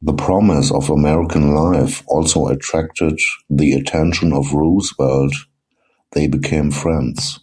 [0.00, 3.18] "The Promise of American Life" also attracted
[3.50, 5.34] the attention of Roosevelt;
[6.12, 7.40] they became friends.